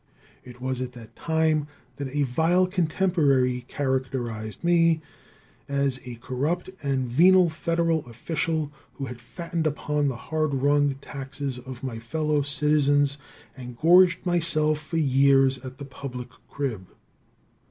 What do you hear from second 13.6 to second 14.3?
gorged